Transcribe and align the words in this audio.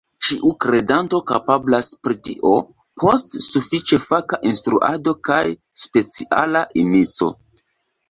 Ĉiu 0.27 0.51
kredanto 0.63 1.19
kapablas 1.31 1.89
pri 2.07 2.17
tio– 2.29 2.55
post 3.03 3.37
sufiĉe 3.49 4.01
faka 4.07 4.43
instruado 4.53 5.17
kaj 5.33 5.41
speciala 5.87 6.69
inico. 6.87 7.35